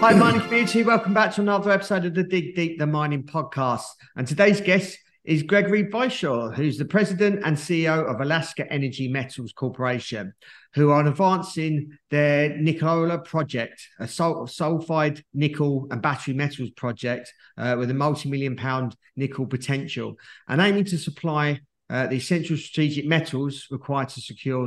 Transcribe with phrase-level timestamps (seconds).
[0.00, 0.82] Hi, mining community.
[0.82, 3.84] Welcome back to another episode of the Dig Deep, the mining podcast.
[4.16, 9.52] And today's guest is Gregory Beischer, who's the president and CEO of Alaska Energy Metals
[9.52, 10.32] Corporation,
[10.72, 17.76] who are advancing their Nikola project, a sul- sulfide nickel and battery metals project uh,
[17.78, 20.14] with a multi-million pound nickel potential
[20.48, 21.60] and aiming to supply
[21.90, 24.66] uh, the essential strategic metals required to secure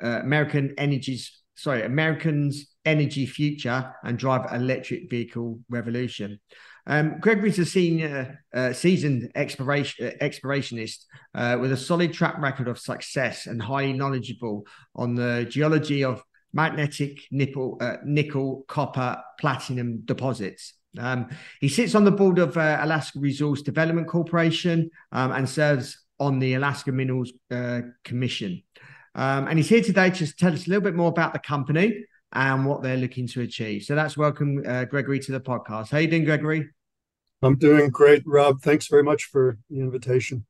[0.00, 6.40] uh, American energy's sorry, Americans' energy future and drive electric vehicle revolution.
[6.86, 12.68] Um, Gregory's a senior, uh, seasoned exploration, uh, explorationist uh, with a solid track record
[12.68, 16.22] of success and highly knowledgeable on the geology of
[16.52, 20.74] magnetic nickel, uh, nickel, copper, platinum deposits.
[20.98, 21.28] Um,
[21.60, 26.38] he sits on the board of uh, Alaska Resource Development Corporation um, and serves on
[26.38, 28.62] the Alaska Minerals uh, Commission.
[29.14, 32.04] Um, and he's here today to tell us a little bit more about the company
[32.32, 33.84] and what they're looking to achieve.
[33.84, 35.90] So that's welcome, uh, Gregory, to the podcast.
[35.90, 36.68] How you doing, Gregory?
[37.42, 38.60] I'm doing great, Rob.
[38.60, 40.46] Thanks very much for the invitation.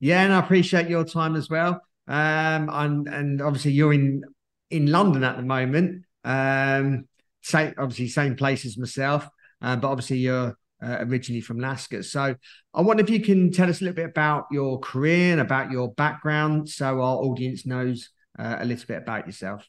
[0.00, 1.80] Yeah, and I appreciate your time as well.
[2.08, 4.22] Um, and and obviously you're in
[4.70, 6.04] in London at the moment.
[6.24, 7.06] Um,
[7.42, 9.28] same obviously same place as myself,
[9.62, 12.02] uh, but obviously you're uh, originally from Alaska.
[12.02, 12.34] So
[12.74, 15.70] I wonder if you can tell us a little bit about your career and about
[15.70, 19.66] your background, so our audience knows uh, a little bit about yourself.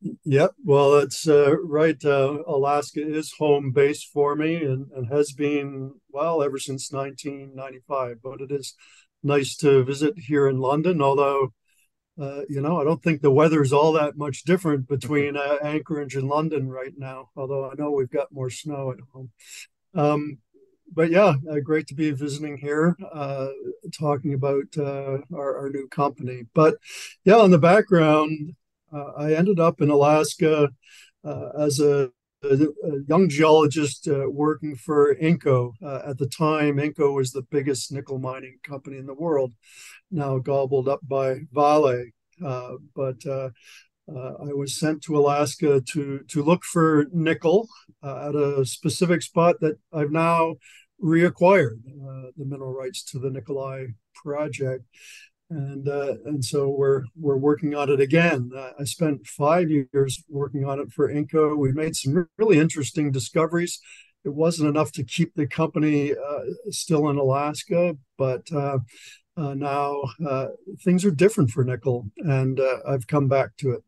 [0.00, 0.52] Yep.
[0.64, 2.02] Well, it's uh, right.
[2.04, 8.18] Uh, Alaska is home base for me and, and has been, well, ever since 1995.
[8.22, 8.74] But it is
[9.22, 11.52] nice to visit here in London, although,
[12.20, 15.56] uh, you know, I don't think the weather is all that much different between uh,
[15.62, 19.30] Anchorage and London right now, although I know we've got more snow at home.
[19.94, 20.38] Um,
[20.92, 23.48] but yeah, uh, great to be visiting here, uh,
[23.98, 26.44] talking about our, our, new company.
[26.54, 26.76] But
[27.24, 28.54] yeah, on the background,
[28.92, 30.68] uh, I ended up in Alaska
[31.24, 32.10] uh, as a,
[32.42, 35.72] a, a, young geologist uh, working for Inco.
[35.82, 39.52] at the time, Inco was the biggest nickel mining company in the world,
[40.10, 42.04] now gobbled up by Vale.
[42.94, 43.26] but
[44.08, 47.68] uh, I was sent to Alaska to to look for nickel
[48.02, 50.54] uh, at a specific spot that I've now
[51.02, 54.84] reacquired uh, the mineral rights to the Nikolai project,
[55.50, 58.50] and uh, and so we're we're working on it again.
[58.54, 61.56] Uh, I spent five years working on it for Inco.
[61.56, 63.80] We made some really interesting discoveries.
[64.24, 68.42] It wasn't enough to keep the company uh, still in Alaska, but
[69.36, 70.02] now
[70.84, 73.82] things are different for nickel, and I've come back to it.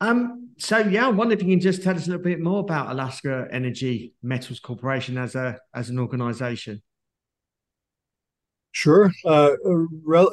[0.00, 2.60] Um, so yeah, I wonder if you can just tell us a little bit more
[2.60, 6.82] about Alaska Energy Metals Corporation as a as an organization.
[8.72, 9.10] Sure.
[9.24, 10.28] Uh, re-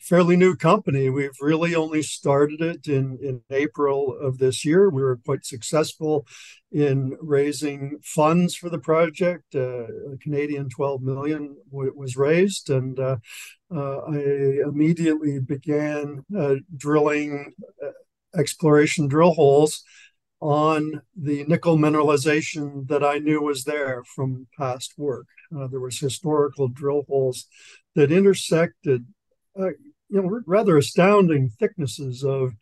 [0.00, 1.08] fairly new company.
[1.10, 4.90] We've really only started it in, in April of this year.
[4.90, 6.26] We were quite successful
[6.72, 9.54] in raising funds for the project.
[9.54, 9.84] Uh,
[10.20, 13.16] Canadian 12 million was raised, and uh,
[13.74, 14.18] uh, I
[14.68, 17.52] immediately began uh, drilling
[17.84, 17.90] uh,
[18.38, 19.84] exploration drill holes
[20.42, 25.28] on the nickel mineralization that I knew was there from past work.
[25.56, 27.46] Uh, there was historical drill holes
[27.94, 29.06] that intersected,
[29.58, 32.54] uh, you know, rather astounding thicknesses of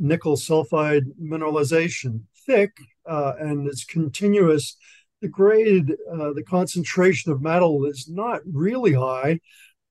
[0.00, 2.72] nickel sulfide mineralization, thick
[3.08, 4.76] uh, and it's continuous.
[5.22, 9.38] The grade, uh, the concentration of metal is not really high,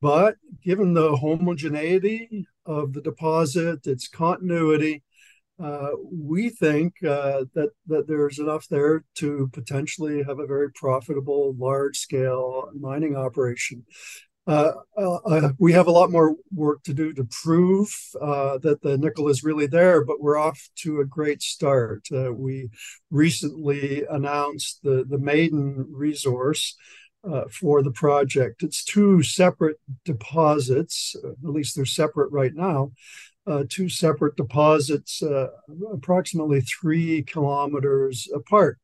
[0.02, 0.36] but
[0.66, 5.04] given the homogeneity of the deposit, its continuity,
[5.60, 11.56] uh, we think uh, that that there's enough there to potentially have a very profitable,
[11.58, 13.84] large-scale mining operation.
[14.46, 18.82] Uh, uh, uh we have a lot more work to do to prove uh, that
[18.82, 22.08] the nickel is really there, but we're off to a great start.
[22.34, 22.70] we
[23.10, 26.76] recently announced the the maiden resource.
[27.52, 31.16] for the project, it's two separate deposits.
[31.26, 32.92] at least they're separate right now,
[33.48, 35.48] uh, two separate deposits, uh,
[35.94, 38.78] approximately three kilometers apart.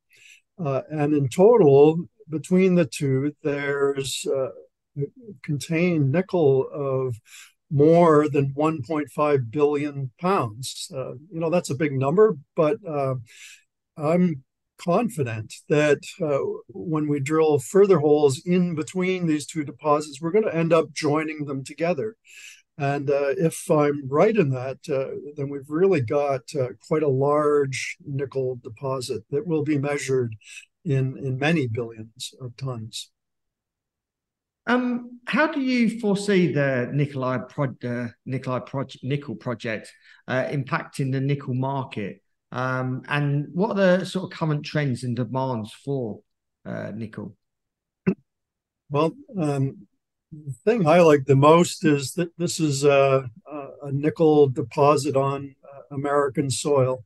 [0.58, 4.48] Uh, and in total, between the two, there's uh,
[5.42, 7.16] contained nickel of
[7.70, 10.90] more than 1.5 billion pounds.
[10.94, 13.14] Uh, you know, that's a big number, but uh,
[13.96, 14.44] I'm
[14.78, 16.38] confident that uh,
[16.68, 20.92] when we drill further holes in between these two deposits, we're going to end up
[20.92, 22.16] joining them together.
[22.76, 27.08] And uh, if I'm right in that, uh, then we've really got uh, quite a
[27.08, 30.34] large nickel deposit that will be measured
[30.84, 33.10] in, in many billions of tons.
[34.66, 39.92] Um, how do you foresee the Nikolai pro- uh, Nikolai project, nickel project
[40.26, 42.22] uh, impacting the nickel market?
[42.50, 46.20] Um, and what are the sort of current trends and demands for
[46.64, 47.36] uh, nickel?
[48.90, 49.86] Well, um,
[50.46, 53.30] the thing I like the most is that this is a,
[53.82, 57.04] a nickel deposit on uh, American soil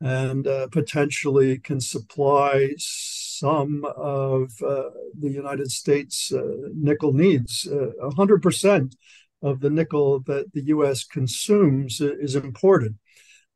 [0.00, 6.42] and uh, potentially can supply some of uh, the United States uh,
[6.74, 7.66] nickel needs.
[7.66, 8.94] Uh, 100%
[9.42, 12.96] of the nickel that the US consumes is imported.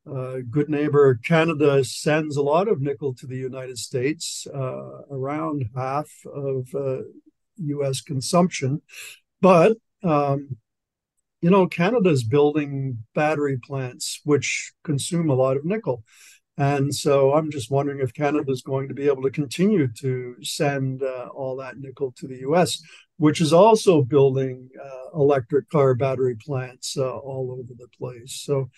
[0.09, 5.65] Uh, good neighbor Canada sends a lot of nickel to the United States, uh, around
[5.75, 6.67] half of
[7.57, 8.81] US consumption.
[9.41, 10.57] But, um,
[11.41, 16.03] you know, Canada is building battery plants which consume a lot of nickel.
[16.57, 20.35] And so I'm just wondering if Canada is going to be able to continue to
[20.41, 22.81] send uh, all that nickel to the US,
[23.17, 28.41] which is also building uh, electric car battery plants uh, all over the place.
[28.43, 28.71] So,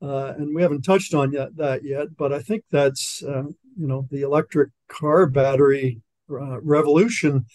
[0.00, 3.88] uh, and we haven't touched on yet, that yet, but I think that's, uh, you
[3.88, 6.00] know, the electric car battery
[6.30, 7.46] uh, revolution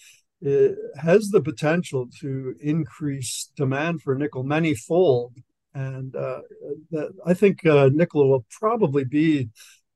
[1.00, 5.34] has the potential to increase demand for nickel many fold
[5.74, 6.40] and uh,
[6.90, 9.48] that I think uh, nickel will probably be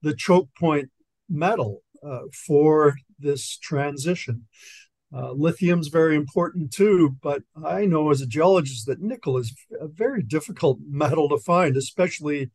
[0.02, 0.90] the choke point
[1.28, 4.46] metal uh, for this transition.
[5.14, 9.86] Uh, lithium's very important too, but I know as a geologist that nickel is a
[9.86, 12.50] very difficult metal to find, especially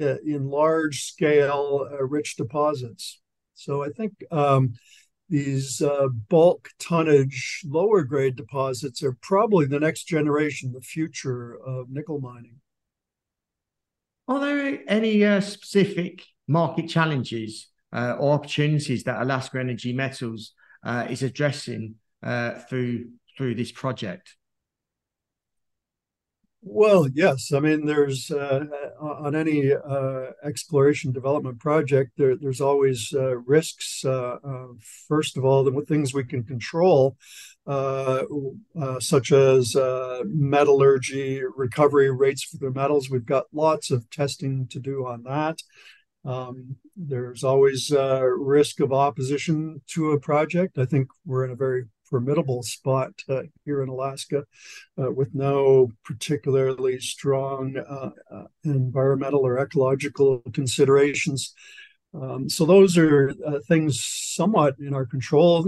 [0.00, 3.20] uh, in large scale uh, rich deposits.
[3.54, 4.74] So I think um,
[5.28, 11.90] these uh, bulk tonnage lower grade deposits are probably the next generation, the future of
[11.90, 12.56] nickel mining.
[14.28, 20.52] Are there any uh, specific market challenges uh, or opportunities that Alaska Energy Metals
[20.84, 24.36] uh, is addressing uh, through through this project?
[26.68, 27.52] Well, yes.
[27.52, 28.64] I mean, there's uh,
[29.00, 33.14] on any uh, exploration development project, there, there's always
[33.46, 34.04] risks.
[35.08, 37.16] first of all, the things we can control,
[37.68, 38.24] uh,
[38.80, 43.08] uh, such as uh, metallurgy, recovery rates for the metals.
[43.08, 45.58] We've got lots of testing to do on that.
[46.24, 50.78] Um, there's always risk of opposition to a project.
[50.78, 54.44] I think we're in a very formidable spot uh, here in Alaska
[54.98, 58.10] uh, with no particularly strong uh,
[58.64, 61.54] environmental or ecological considerations.
[62.14, 63.32] Um, so those are
[63.68, 65.66] things somewhat in our control.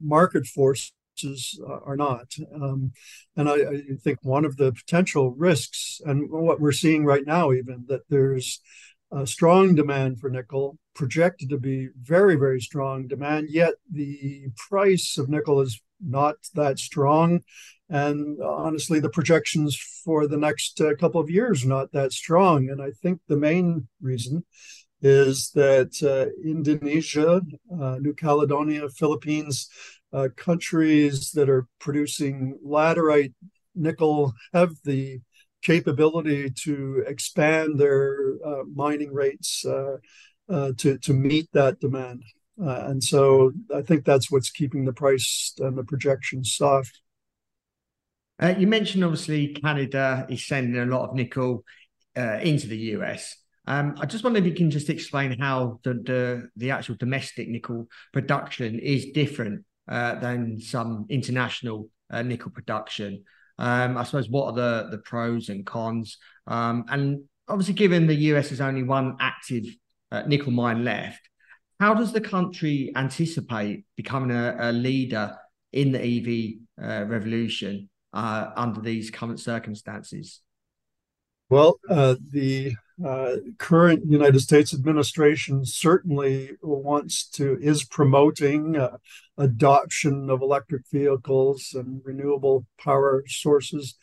[0.00, 0.92] market force
[1.24, 2.34] uh, are not.
[2.54, 2.92] Um,
[3.36, 7.52] and I, I, think one of the potential risks, and what we're seeing right now,
[7.52, 8.60] even that there's
[9.12, 15.18] a strong demand for nickel, projected to be very, very strong demand, yet the price
[15.18, 17.40] of nickel is not that strong.
[17.88, 22.68] And honestly, the projections for the next uh, couple of years are not that strong.
[22.68, 24.44] And I think the main reason
[25.02, 27.42] is that uh, Indonesia,
[27.80, 29.68] uh, New Caledonia, Philippines,
[30.12, 33.34] uh, countries that are producing laterite
[33.74, 35.20] nickel have the
[35.66, 39.96] capability to expand their uh, mining rates uh,
[40.48, 42.22] uh to, to meet that demand.
[42.62, 47.00] Uh, and so I think that's what's keeping the price and the projections soft.
[48.58, 51.64] You mentioned obviously Canada is sending a lot of nickel
[52.14, 53.36] into the US.
[53.66, 57.48] Um, I just wonder if you can just explain how the, the, the actual domestic
[57.48, 63.24] nickel production is different uh, than some international uh, nickel production.
[63.58, 66.18] Um, I suppose what are the the pros and cons?
[66.46, 69.64] Um, and obviously, given the US has only one active
[70.12, 71.20] uh, nickel mine left,
[71.80, 75.36] how does the country anticipate becoming a, a leader
[75.72, 80.40] in the EV uh, revolution uh, under these current circumstances?
[81.48, 88.96] Well, uh, the uh, current United States administration certainly wants to is promoting uh,
[89.36, 93.96] adoption of electric vehicles and renewable power sources,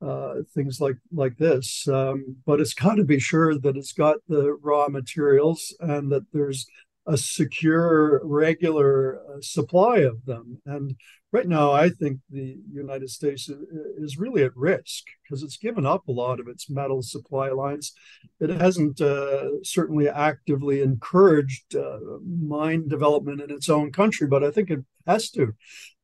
[0.00, 1.86] uh, things like like this.
[1.86, 6.24] Um, but it's got to be sure that it's got the raw materials and that
[6.32, 6.66] there's
[7.10, 10.62] a secure, regular uh, supply of them.
[10.64, 10.94] And
[11.32, 13.50] right now, I think the United States
[13.98, 17.92] is really at risk because it's given up a lot of its metal supply lines.
[18.38, 24.52] It hasn't uh, certainly actively encouraged uh, mine development in its own country, but I
[24.52, 25.52] think it has to.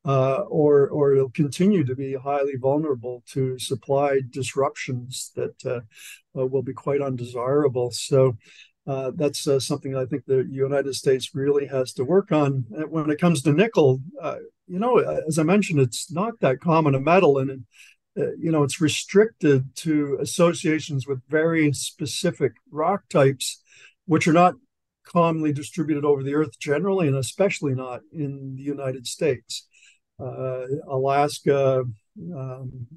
[0.05, 5.81] Uh, or, or it'll continue to be highly vulnerable to supply disruptions that uh,
[6.39, 7.91] uh, will be quite undesirable.
[7.91, 8.37] So,
[8.87, 12.65] uh, that's uh, something I think the United States really has to work on.
[12.89, 16.95] When it comes to nickel, uh, you know, as I mentioned, it's not that common
[16.95, 17.65] a metal, and
[18.17, 23.61] uh, you know, it's restricted to associations with very specific rock types,
[24.05, 24.55] which are not
[25.03, 29.67] commonly distributed over the earth generally, and especially not in the United States.
[30.19, 31.83] Uh, Alaska,
[32.33, 32.87] um,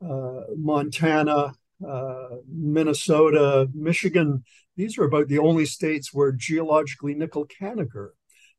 [0.00, 1.52] uh, Montana,
[1.86, 4.44] uh, Minnesota, Michigan.
[4.76, 8.12] These are about the only states where geologically nickel can occur.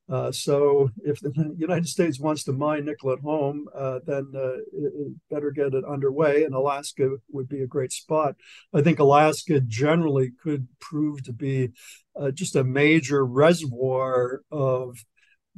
[0.08, 4.54] Uh, so if the United States wants to mine nickel at home, uh, then uh,
[4.74, 8.36] it, it better get it underway, and Alaska would be a great spot.
[8.74, 11.70] I think Alaska generally could prove to be
[12.20, 15.04] uh, just a major reservoir of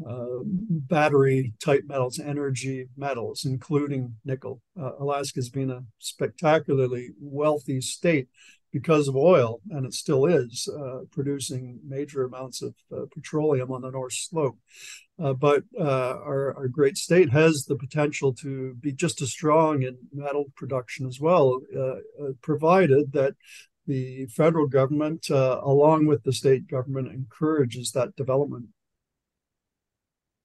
[0.06, 4.62] uh, battery type metals, energy metals, including nickel.
[4.80, 8.27] Uh, Alaska's been a spectacularly wealthy state
[8.72, 13.82] because of oil, and it still is uh, producing major amounts of uh, petroleum on
[13.82, 14.58] the North Slope.
[15.20, 19.82] Uh, but uh, our, our, great state has the potential to be just as strong
[19.82, 21.60] in metal production as well,
[22.42, 23.34] provided that
[23.88, 28.68] the federal government, along with the state government, encourages that development.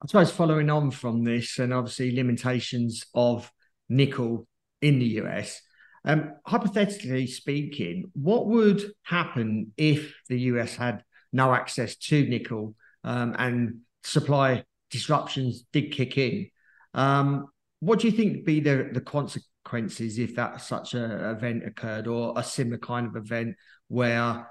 [0.02, 3.50] I suppose following on from this, and obviously limitations of
[3.88, 4.48] nickel
[4.80, 5.62] in the US,
[6.04, 13.36] um, hypothetically speaking, what would happen if the US had no access to nickel um,
[13.38, 16.50] and supply disruptions did kick in?
[16.94, 17.46] Um,
[17.78, 22.08] what do you think would be the, the consequences if that such an event occurred,
[22.08, 23.54] or a similar kind of event
[23.86, 24.48] where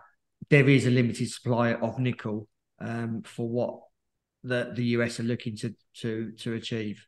[0.49, 2.47] there is a limited supply of nickel
[2.79, 3.81] um, for what
[4.43, 7.05] that the US are looking to to to achieve?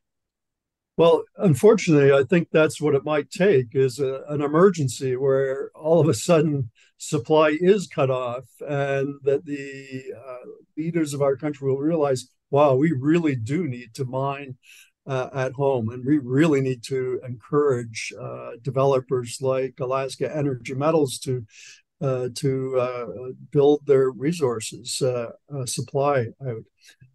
[0.96, 6.00] Well, unfortunately, I think that's what it might take is a, an emergency where all
[6.00, 10.46] of a sudden supply is cut off, and that the uh,
[10.78, 14.56] leaders of our country will realize, wow, we really do need to mine
[15.08, 21.18] uh, at home, and we really need to encourage uh, developers like Alaska Energy Metals
[21.20, 21.44] to
[22.02, 23.06] uh, to uh,
[23.52, 25.32] build their resources uh,
[25.66, 26.64] supply out.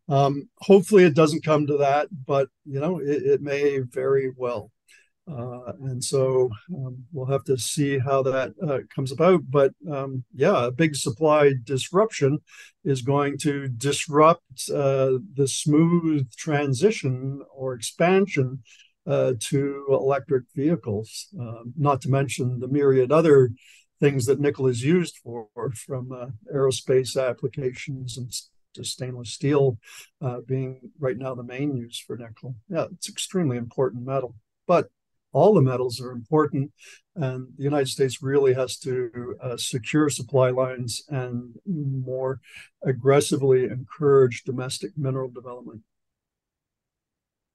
[0.08, 4.70] Um, hopefully, it doesn't come to that, but you know, it, it may very well.
[5.30, 9.42] Uh, and so um, we'll have to see how that uh, comes about.
[9.50, 12.38] But um, yeah, a big supply disruption
[12.84, 18.62] is going to disrupt uh, the smooth transition or expansion
[19.06, 23.50] uh, to electric vehicles, um, not to mention the myriad other
[24.00, 28.32] things that nickel is used for, from uh, aerospace applications and
[28.78, 29.78] to stainless steel
[30.22, 32.54] uh, being right now the main use for nickel.
[32.68, 34.34] Yeah, it's extremely important metal,
[34.66, 34.88] but
[35.32, 36.72] all the metals are important,
[37.14, 42.40] and the United States really has to uh, secure supply lines and more
[42.82, 45.82] aggressively encourage domestic mineral development.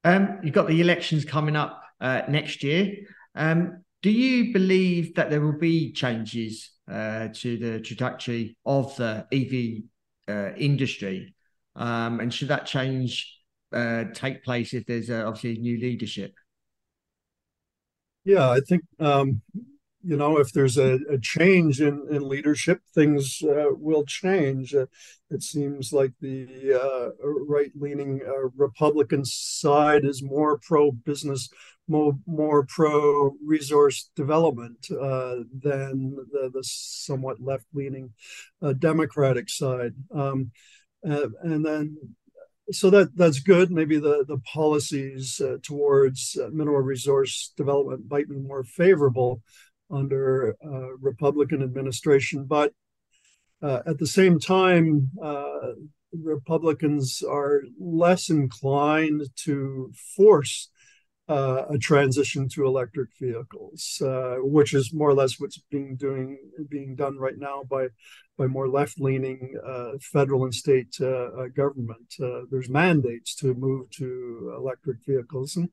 [0.03, 2.94] Um, you've got the elections coming up uh, next year.
[3.36, 9.25] Um, do you believe that there will be changes uh, to the trajectory of the
[9.32, 9.84] EV
[10.27, 11.36] uh, industry?
[11.75, 13.36] Um, and should that change
[13.72, 16.34] uh, take place if there's obviously new leadership?
[18.25, 19.42] Yeah, I think um,
[20.03, 24.75] you know if there's a, a change in, in leadership, things uh, will change.
[24.75, 24.86] Uh,
[25.29, 28.22] it seems like the uh, right-leaning
[28.55, 31.50] Republican side is more pro-business,
[31.88, 38.13] more, more pro-resource development than the, the somewhat left-leaning
[38.77, 39.93] Democratic side.
[40.13, 40.51] Um,
[41.01, 41.98] and then
[42.72, 43.72] so that that's good.
[43.72, 49.41] Maybe the the policies uh, towards uh, mineral resource development might be more favorable
[49.93, 52.73] under uh, Republican administration, but
[53.63, 55.71] uh, at the same time, uh,
[56.21, 60.69] Republicans are less inclined to force
[61.29, 66.38] uh, a transition to electric vehicles, uh, which is more or less what's being doing
[66.69, 67.88] being done right now by
[68.38, 70.93] by more left leaning uh, federal and state
[71.55, 72.13] government.
[72.51, 75.69] There's mandates to move to electric vehicles, and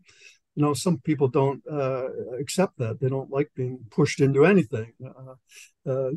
[0.54, 2.08] you know, some people don't uh,
[2.40, 3.00] accept that.
[3.00, 4.92] They don't like being pushed into anything.
[5.04, 6.10] Uh, uh,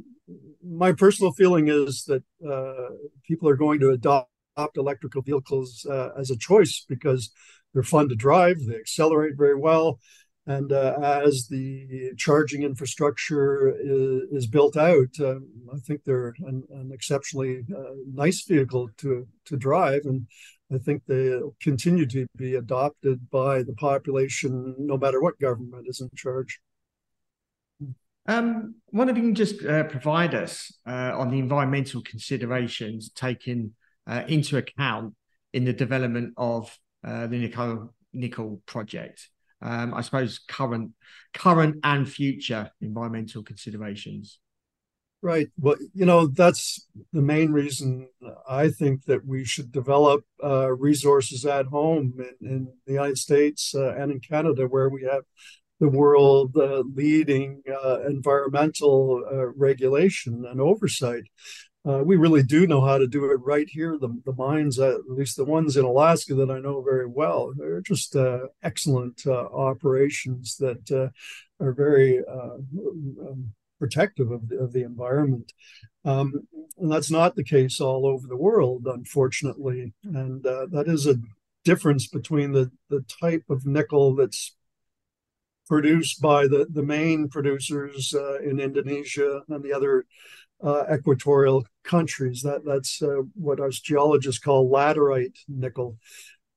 [0.65, 2.95] my personal feeling is that uh,
[3.27, 4.29] people are going to adopt
[4.75, 7.31] electrical vehicles uh, as a choice because
[7.73, 9.99] they're fun to drive, they accelerate very well,
[10.45, 16.63] and uh, as the charging infrastructure is, is built out, um, I think they're an,
[16.69, 17.63] an exceptionally
[18.13, 20.27] nice vehicle to to drive and
[20.71, 26.01] I think they'll continue to be adopted by the population, no matter what government is
[26.01, 26.59] in charge.
[28.25, 33.75] Um, wonder if you can just uh, provide us uh, on the environmental considerations taken
[34.07, 35.13] uh, into account
[35.51, 39.29] in the development of uh, the nickel nickel project.
[39.61, 40.91] Um, I suppose current,
[41.33, 44.39] current and future environmental considerations.
[45.21, 45.47] Right.
[45.57, 48.09] Well, you know, that's the main reason
[48.47, 53.73] I think that we should develop uh, resources at home in, in the United States
[53.75, 55.23] uh, and in Canada, where we have
[55.79, 61.23] the world uh, leading uh, environmental uh, regulation and oversight.
[61.85, 63.97] We really do know how to do it right here.
[63.99, 67.81] The, the mines, at least the ones in Alaska that I know very well, they're
[67.81, 68.15] just
[68.61, 71.11] excellent operations that
[71.59, 75.51] are very um, protective of the, of the environment.
[76.05, 76.47] Um,
[76.77, 79.93] and that's not the case all over the world, unfortunately.
[80.05, 81.17] And uh, that is a
[81.65, 84.55] difference between the, the type of nickel that's
[85.67, 90.05] produced by the, the main producers uh, in Indonesia and the other
[90.63, 92.41] uh, equatorial countries.
[92.41, 95.97] That that's uh, what us geologists call laterite nickel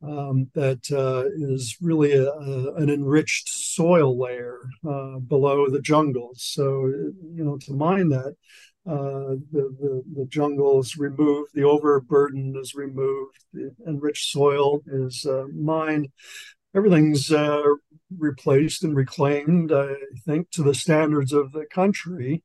[0.03, 6.43] um, that uh, is really a, a, an enriched soil layer uh, below the jungles.
[6.43, 8.37] So, you know, to mine that,
[8.87, 15.27] uh, the, the, the jungle is removed, the overburden is removed, the enriched soil is
[15.27, 16.09] uh, mined.
[16.75, 17.63] Everything's uh,
[18.17, 22.45] replaced and reclaimed, I think, to the standards of the country.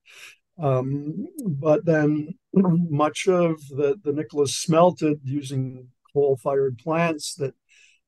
[0.57, 7.53] Um, but then much of the, the nickel is smelted using coal-fired plants that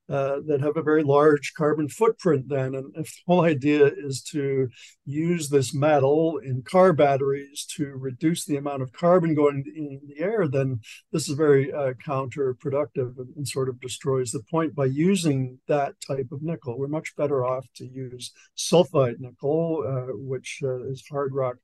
[0.09, 2.75] uh, that have a very large carbon footprint then.
[2.75, 4.67] And if the whole idea is to
[5.05, 10.21] use this metal in car batteries to reduce the amount of carbon going in the
[10.21, 10.81] air, then
[11.13, 14.75] this is very uh, counterproductive and, and, sort of destroys the point.
[14.75, 20.13] By using that type of nickel, we're much better off to use sulfide nickel, uh,
[20.15, 21.55] which uh, is hard rock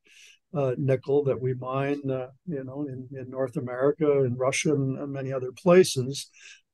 [0.54, 4.98] uh, nickel that we mine, uh, you know, in, in North America, in Russia, and,
[4.98, 6.30] and many other places.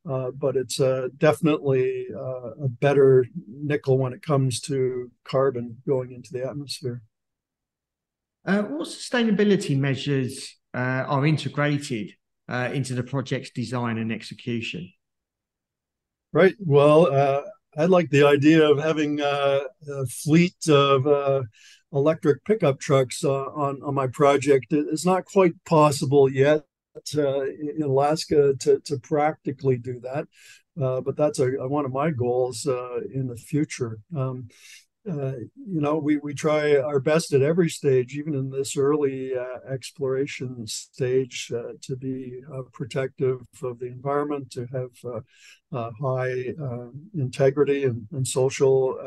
[0.09, 6.12] Uh, but it's uh, definitely uh, a better nickel when it comes to carbon going
[6.12, 7.03] into the atmosphere.
[8.45, 12.12] Uh, what sustainability measures are integrated
[12.49, 14.89] into the project's design and execution?
[16.33, 16.55] Right.
[16.61, 17.45] Well,
[17.77, 19.62] I like the idea of having a
[20.09, 21.47] fleet of
[21.92, 24.66] electric pickup trucks uh, on on my project.
[24.70, 26.64] It's not quite possible yet
[27.16, 30.27] uh, in Alaska to to practically do that,
[30.83, 33.99] uh, but that's a, one of my goals uh, in the future.
[34.16, 34.49] Um,
[35.09, 39.33] uh, you know, we, we try our best at every stage, even in this early
[39.37, 46.55] uh, exploration stage, uh, to be uh, protective of the environment, to have high
[47.14, 48.99] integrity and, and social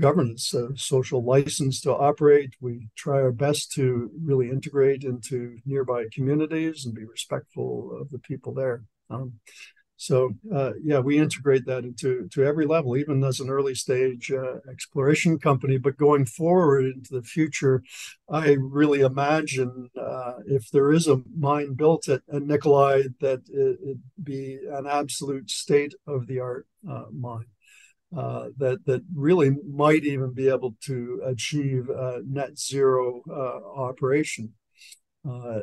[0.00, 2.54] governance, a social license to operate.
[2.60, 8.18] We try our best to really integrate into nearby communities and be respectful of the
[8.18, 8.82] people there.
[9.08, 9.34] Um,
[9.96, 14.30] so uh, yeah, we integrate that into to every level, even as an early stage
[14.30, 15.78] uh, exploration company.
[15.78, 17.82] But going forward into the future,
[18.28, 23.78] I really imagine uh, if there is a mine built at, at Nikolai, that it,
[23.80, 27.46] would be an absolute state of the art uh, mine
[28.14, 31.88] uh, that that really might even be able to achieve
[32.26, 34.52] net zero uh, operation.
[35.28, 35.60] Uh,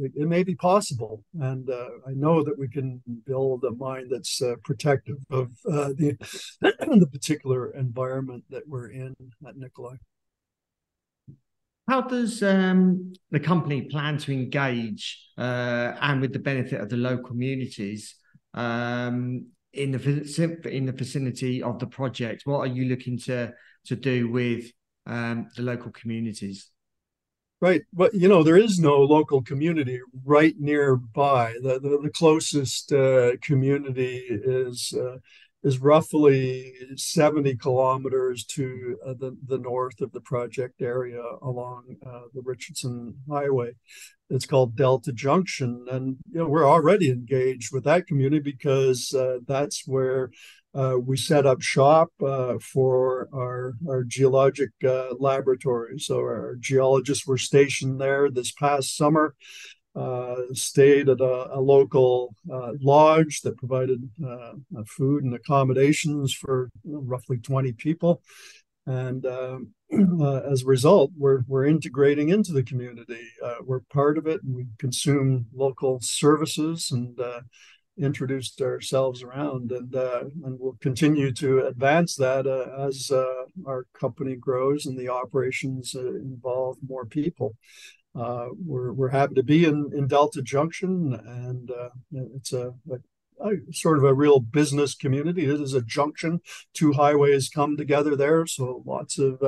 [0.00, 4.08] it, it, may be possible, and uh, I know that we can build a mine
[4.10, 6.16] that's uh, protective of the
[6.60, 9.14] the particular environment that we're in
[9.46, 9.96] at Nikolai.
[11.88, 17.24] How does um, the company plan to engage and with the benefit of the local
[17.24, 18.16] communities
[18.54, 22.42] um, in the in the vicinity of the project?
[22.46, 23.52] What are you looking to
[23.86, 24.72] to do with
[25.06, 26.68] um, the local communities?
[27.62, 27.82] Right.
[27.92, 31.54] But you know, there is no local community right nearby.
[31.62, 35.18] The the, the closest uh, community is uh,
[35.62, 42.22] is roughly 70 kilometers to uh, the, the north of the project area along uh,
[42.34, 43.74] the Richardson Highway.
[44.28, 45.86] It's called Delta Junction.
[45.88, 50.30] And you know, we're already engaged with that community because uh, that's where
[50.74, 55.98] uh, we set up shop uh, for our, our geologic uh, laboratory.
[55.98, 59.34] So our geologists were stationed there this past summer
[59.94, 64.52] uh, stayed at a, a local uh, lodge that provided uh,
[64.86, 68.22] food and accommodations for roughly 20 people.
[68.86, 69.74] And um,
[70.50, 73.20] as a result, we're, we're integrating into the community.
[73.62, 77.20] We're part of it and we consume local services and
[77.98, 83.86] introduced ourselves around and uh, and we'll continue to advance that uh, as uh, our
[83.92, 87.54] company grows and the operations involve more people
[88.14, 91.88] uh, we're we're happy to be in in Delta Junction, and uh,
[92.34, 95.46] it's a, a, a, sort of a real business community.
[95.46, 96.40] It is a junction;
[96.74, 99.42] two highways come together there, so lots of.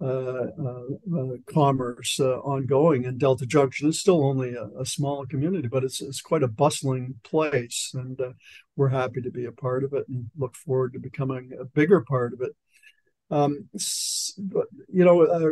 [0.00, 0.82] Uh, uh,
[1.16, 6.02] uh, commerce ongoing, in Delta Junction is still only a, a, small community, but it's
[6.02, 8.20] it's quite a bustling place, and
[8.74, 12.00] we're happy to be a part of it, and look forward to becoming a bigger
[12.00, 12.56] part of it.
[13.30, 13.68] Um,
[14.38, 15.50] but you know, uh,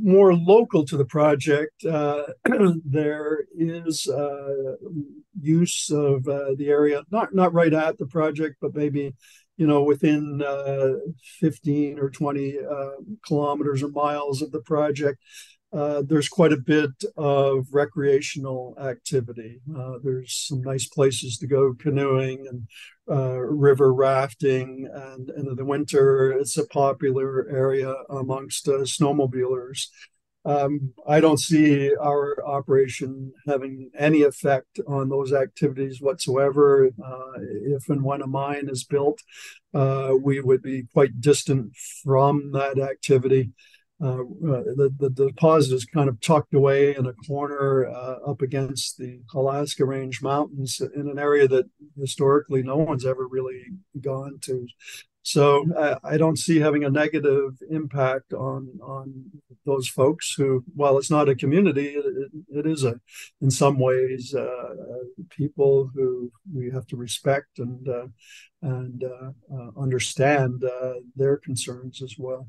[0.00, 2.24] more local to the project, uh,
[2.84, 4.76] there is uh,
[5.40, 9.14] use of the area, not not right at the project, but maybe
[9.56, 10.94] you know within uh,
[11.40, 12.90] 15 or 20 uh,
[13.26, 15.18] kilometers or miles of the project.
[15.72, 19.60] Uh, there's quite a bit of recreational activity.
[19.76, 22.68] Uh, there's some nice places to go canoeing and
[23.10, 29.88] uh, river rafting, and, and, in the winter, it's a popular area amongst uh, snowmobilers.
[30.44, 36.90] Um, I don't see our operation having any effect on those activities whatsoever.
[37.02, 39.20] Uh, if and when a mine is built,
[39.72, 43.52] we would be quite distant from that activity.
[44.02, 44.62] Uh, uh,
[44.98, 49.84] the, deposit is kind of tucked away in a corner uh, up against the Alaska
[49.84, 51.66] Range Mountains in an area that
[51.98, 53.62] historically no one's ever really
[54.00, 54.66] gone to.
[55.24, 59.24] So I, I don't see having a negative impact on on
[59.64, 63.00] those folks who, while it's not a community, it, it is a,
[63.40, 64.74] in some ways, uh,
[65.30, 68.06] people who we have to respect and uh,
[68.60, 69.02] and
[69.80, 70.62] understand
[71.16, 72.46] their concerns as well.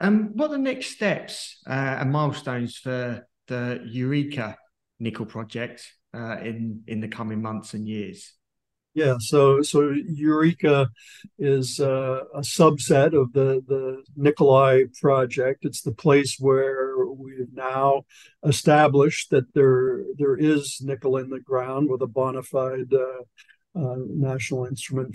[0.00, 4.56] Um, what are the next steps uh, and milestones for the Eureka
[4.98, 8.35] nickel project uh, in in the coming months and years?
[8.96, 10.88] Yeah, so so Eureka
[11.38, 15.66] is uh, a subset of the the Nikolai project.
[15.66, 18.06] It's the place where we've now
[18.42, 23.96] established that there there is nickel in the ground with a bona fide uh, uh,
[24.08, 25.14] national instrument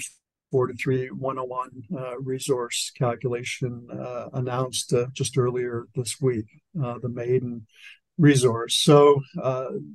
[0.51, 6.45] 43101 uh, resource calculation uh, announced uh, just earlier this week,
[6.83, 7.65] uh, the maiden
[8.19, 8.75] resource.
[8.75, 9.23] So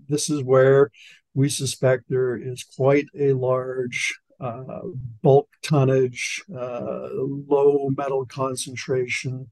[0.08, 0.90] this is where
[1.36, 4.80] we suspect there is quite a large uh,
[5.22, 9.50] bulk tonnage, low metal concentration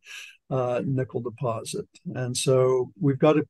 [0.51, 1.87] nickel deposit.
[2.15, 3.45] And so we've got to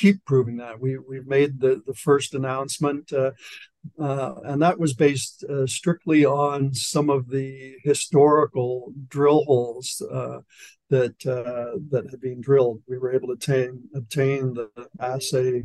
[0.00, 0.80] keep proving that.
[0.80, 3.32] We we've made the the first announcement, uh,
[3.98, 10.38] uh, and that was based uh, strictly on some of the historical drill holes uh,
[10.88, 12.82] that uh, that had been drilled.
[12.88, 15.62] We were able to obtain obtain the assay uh,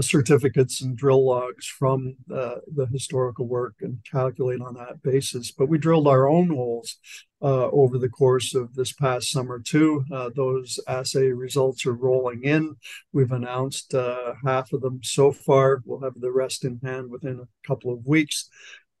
[0.00, 5.50] certificates and drill logs from uh, the historical work and calculate on that basis.
[5.50, 6.96] But we drilled our own holes
[7.42, 10.04] uh, over the course of this past summer too.
[10.12, 12.76] Uh, those assay results are rolling in.
[13.12, 15.82] We've announced uh, half of them so far.
[15.84, 18.48] We'll have the rest in hand within a couple of weeks.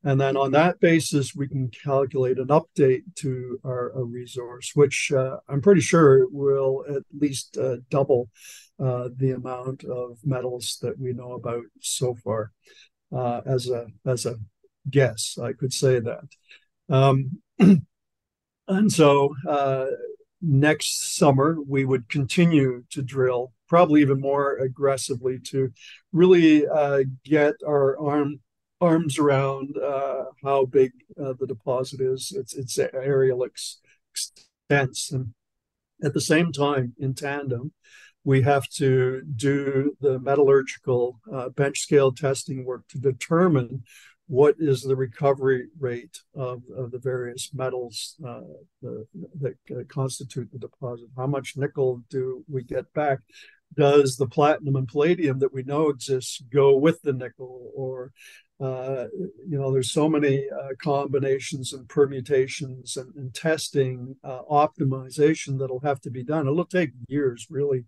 [0.04, 5.10] And then on that basis, we can calculate an update to our, our resource, which
[5.12, 8.28] uh, I'm pretty sure will at least uh, double
[8.78, 12.52] uh, the amount of metals that we know about so far.
[13.10, 14.36] Uh, as a as a
[14.88, 16.24] guess, I could say that.
[16.90, 17.40] Um,
[18.68, 19.86] and so uh,
[20.42, 25.72] next summer we would continue to drill, probably even more aggressively, to
[26.12, 28.40] really uh, get our arm
[28.80, 33.80] arms around uh, how big uh, the deposit is, its its areal ex-
[34.12, 35.34] extents, and
[36.02, 37.72] at the same time, in tandem,
[38.24, 43.82] we have to do the metallurgical uh, bench scale testing work to determine
[44.26, 48.42] what is the recovery rate of, of the various metals uh,
[48.82, 49.06] the,
[49.40, 51.08] that uh, constitute the deposit.
[51.16, 53.20] How much nickel do we get back?
[53.74, 58.12] Does the platinum and palladium that we know exists go with the nickel, or
[58.60, 59.06] uh,
[59.48, 65.80] you know, there's so many uh, combinations and permutations and, and testing, uh, optimization that'll
[65.80, 66.48] have to be done.
[66.48, 67.84] It'll take years, really,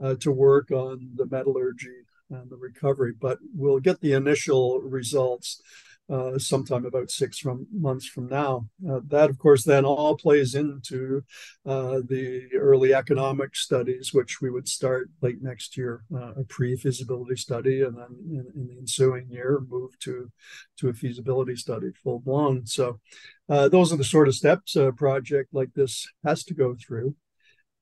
[0.00, 5.60] uh, to work on the metallurgy and the recovery, but we'll get the initial results
[6.10, 8.66] uh, sometime about six from, months from now.
[8.88, 11.22] Uh, that, of course, then all plays into
[11.64, 17.36] uh, the early economic studies, which we would start late next year, uh, a pre-feasibility
[17.36, 20.30] study, and then in, in, the ensuing year move to
[20.76, 22.66] to a feasibility study full blown.
[22.66, 23.00] So
[23.48, 27.14] uh, those are the sort of steps a project like this has to go through.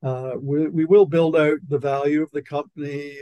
[0.02, 3.18] Uh, we, we will build out the value of the company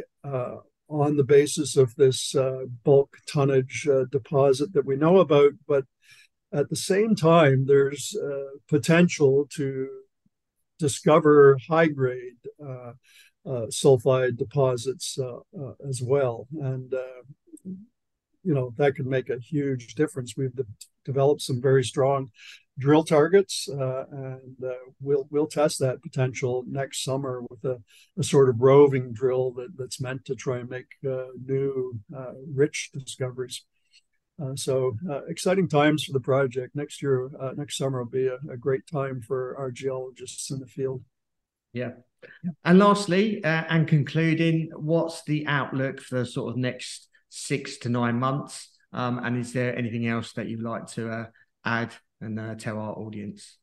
[0.88, 5.52] on the basis of this uh, bulk tonnage uh, deposit that we know about.
[5.66, 5.84] But
[6.52, 9.88] at the same time, there's uh, potential to
[10.78, 12.92] discover high grade uh,
[13.44, 15.40] uh, sulfide deposits uh,
[15.86, 16.46] as well.
[16.60, 16.92] And,
[17.64, 20.36] you know, that could make a huge difference.
[20.36, 20.64] We've de-
[21.04, 22.30] developed some very strong
[22.78, 27.82] drill targets, uh, and uh, we'll we'll test that potential next summer with a,
[28.18, 32.32] a sort of roving drill that, that's meant to try and make uh, new uh,
[32.54, 33.64] rich discoveries.
[34.40, 36.76] Uh, so uh, exciting times for the project.
[36.76, 40.66] Next year, next summer will be a, a, great time for our geologists in the
[40.66, 41.02] field.
[41.72, 41.90] Yeah.
[42.64, 48.20] And lastly, and concluding, what's the outlook for the sort of next six to nine
[48.20, 48.68] months?
[48.92, 51.26] Um, and is there anything else that you'd like to
[51.64, 53.58] add and uh, tell our audience?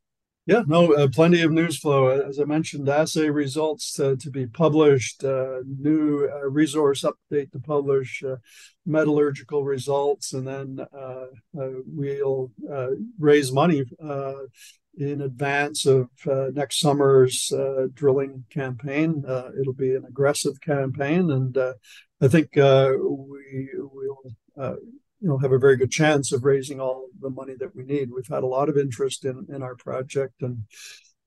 [0.48, 2.08] Yeah, no, uh, plenty of news flow.
[2.08, 7.60] As I mentioned, assay results uh, to be published, uh, new uh, resource update to
[7.60, 8.36] publish, uh,
[8.86, 10.86] metallurgical results, and then
[11.52, 12.52] we'll
[13.18, 13.86] raise money
[14.98, 16.10] in advance of
[16.54, 17.52] next summer's
[17.96, 19.24] drilling campaign.
[19.60, 21.58] it'll be an aggressive campaign, and
[22.22, 24.86] I think we will
[25.26, 28.12] you know have a very good chance of raising all the money that we need.
[28.12, 30.66] We've had a lot of interest in in our project, and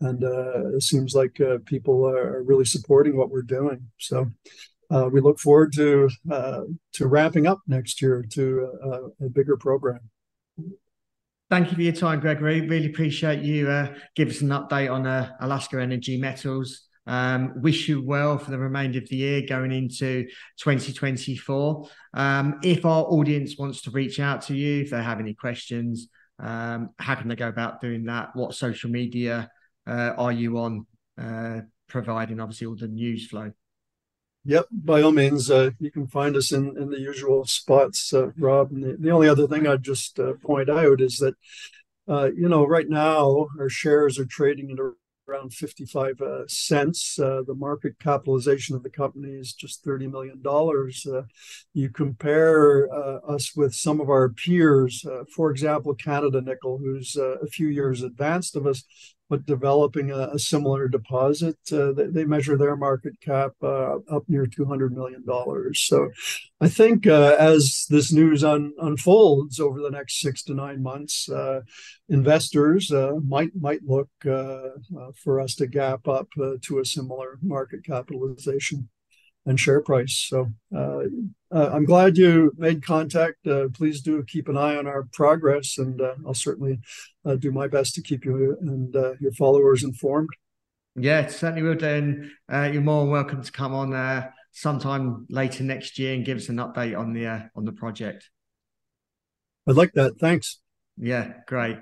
[0.00, 3.88] and uh, it seems like uh, people are really supporting what we're doing.
[3.98, 4.30] So
[4.88, 6.61] uh, we look forward to uh,
[6.92, 8.70] to wrapping up next year to
[9.20, 9.98] a, a, bigger program.
[11.50, 12.61] Thank you for your time, Gregory.
[12.68, 16.88] Really appreciate you uh, giving us an update on uh, Alaska Energy Metals.
[17.08, 21.88] Um, wish you well for the remainder of the year going into 2024.
[22.14, 26.08] Um, if our audience wants to reach out to you, if they have any questions,
[26.38, 28.36] um, how can they go about doing that?
[28.36, 29.50] What social media
[29.86, 30.86] uh, are you on?
[31.20, 33.50] Uh, providing obviously all the news flow.
[34.44, 38.28] Yep, by all means, uh, you can find us in, in the usual spots, uh,
[38.38, 38.70] Rob.
[38.70, 41.34] And the, the, only other thing I'd just uh, point out is that,
[42.08, 44.92] uh, you know, right now our shares are trading at a
[45.28, 47.18] around 55 uh, cents.
[47.18, 50.42] Uh, the market capitalization of the company is just $30 million.
[50.46, 51.26] Uh,
[51.74, 57.16] you compare uh, us with some of our peers, uh, for example, Canada Nickel, who's
[57.16, 58.84] uh, a few years advanced of us,
[59.28, 61.56] but developing a, a similar deposit.
[61.72, 65.24] Uh, they, they, measure their market cap uh, up near $200 million.
[65.74, 66.10] So
[66.60, 71.28] I think uh, as this news un, unfolds over the next six to nine months,
[71.28, 71.60] uh,
[72.08, 74.70] investors uh, might, might look uh,
[75.22, 76.28] for us to gap up
[76.62, 78.88] to a similar market capitalization
[79.48, 80.26] and share price.
[80.28, 81.00] So uh,
[81.50, 83.46] uh, I'm glad you made contact.
[83.46, 86.80] Uh, please do keep an eye on our progress, and uh, I'll certainly
[87.24, 90.28] uh, do my best to keep you and uh, your followers informed.
[90.94, 91.76] Yeah, certainly will.
[91.76, 96.48] Then you're more than welcome to come on sometime later next year and give us
[96.48, 98.28] an update on the on the project.
[99.66, 100.18] I'd like that.
[100.18, 100.61] Thanks.
[100.96, 101.78] Yeah, great.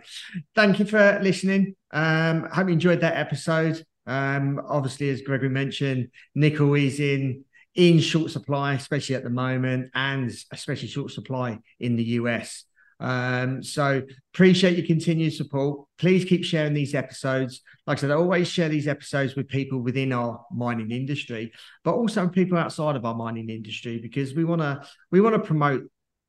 [0.55, 1.75] Thank you for listening.
[1.91, 3.83] Um, hope you enjoyed that episode.
[4.07, 7.45] Um, obviously, as Gregory mentioned, nickel is in
[7.77, 12.65] in short supply, especially at the moment, and especially short supply in the US.
[12.99, 14.03] Um, so
[14.35, 15.87] appreciate your continued support.
[15.99, 17.61] Please keep sharing these episodes.
[17.87, 21.53] Like I said, I always share these episodes with people within our mining industry,
[21.85, 25.41] but also people outside of our mining industry because we want to we want to
[25.41, 25.85] promote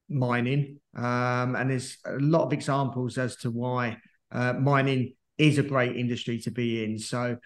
[0.09, 0.79] mining.
[0.95, 3.97] Um, and there's a lot of examples as to why
[4.31, 6.99] uh, mining is a great industry to be in.
[6.99, 7.37] So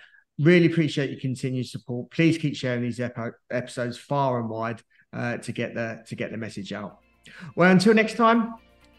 [0.42, 2.10] Really appreciate your continued support.
[2.10, 4.82] Please keep sharing these episodes far and wide
[5.14, 7.00] uh, to get the to get the message out.
[7.56, 8.56] Well, until next time,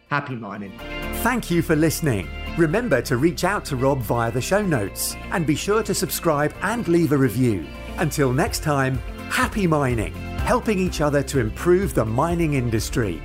[0.09, 0.79] happy mining.
[1.23, 2.29] Thank you for listening.
[2.57, 6.55] Remember to reach out to Rob via the show notes and be sure to subscribe
[6.63, 7.67] and leave a review.
[7.97, 8.99] Until next time,
[9.31, 13.23] happy mining, helping each other to improve the mining industry.